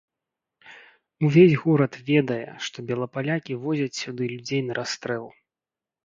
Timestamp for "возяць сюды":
3.65-4.23